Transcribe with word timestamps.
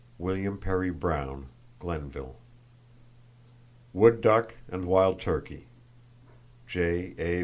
—(William 0.17 0.57
Perry 0.57 0.89
Brown, 0.89 1.45
Glenville.) 1.77 2.35
Wood 3.93 4.19
duck 4.19 4.55
and 4.67 4.85
wild 4.85 5.19
turkey.—(J.A. 5.19 5.61